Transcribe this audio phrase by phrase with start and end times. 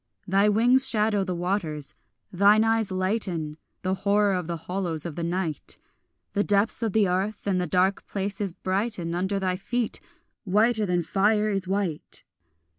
[0.27, 1.93] Thy wings shadow the waters;
[2.33, 5.77] thine eyes lighten The horror of the hollows of the night;
[6.33, 9.99] The depths of the earth and the dark places brighten Under thy feet,
[10.43, 12.23] whiter than fire is white.